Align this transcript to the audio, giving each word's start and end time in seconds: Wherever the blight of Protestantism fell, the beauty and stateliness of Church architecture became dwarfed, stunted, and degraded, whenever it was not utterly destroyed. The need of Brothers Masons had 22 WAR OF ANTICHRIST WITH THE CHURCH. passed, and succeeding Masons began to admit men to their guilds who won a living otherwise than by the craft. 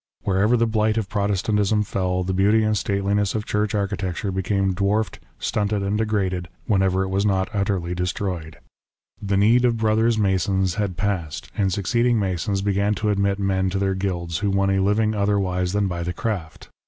Wherever 0.23 0.57
the 0.57 0.65
blight 0.65 0.97
of 0.97 1.09
Protestantism 1.09 1.83
fell, 1.83 2.23
the 2.23 2.33
beauty 2.33 2.63
and 2.63 2.75
stateliness 2.75 3.35
of 3.35 3.45
Church 3.45 3.75
architecture 3.75 4.31
became 4.31 4.73
dwarfed, 4.73 5.19
stunted, 5.37 5.83
and 5.83 5.95
degraded, 5.95 6.47
whenever 6.65 7.03
it 7.03 7.09
was 7.09 7.23
not 7.23 7.51
utterly 7.53 7.93
destroyed. 7.93 8.57
The 9.21 9.37
need 9.37 9.63
of 9.63 9.77
Brothers 9.77 10.17
Masons 10.17 10.73
had 10.73 10.97
22 10.97 11.03
WAR 11.03 11.03
OF 11.15 11.19
ANTICHRIST 11.19 11.35
WITH 11.35 11.35
THE 11.35 11.39
CHURCH. 11.39 11.53
passed, 11.53 11.61
and 11.61 11.73
succeeding 11.73 12.19
Masons 12.19 12.61
began 12.63 12.95
to 12.95 13.09
admit 13.11 13.37
men 13.37 13.69
to 13.69 13.77
their 13.77 13.93
guilds 13.93 14.39
who 14.39 14.49
won 14.49 14.71
a 14.71 14.79
living 14.81 15.13
otherwise 15.13 15.71
than 15.73 15.87
by 15.87 16.01
the 16.01 16.13
craft. 16.13 16.69